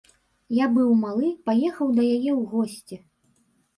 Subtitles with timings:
[0.59, 2.95] Я быў малы, паехаў да яе ў госці.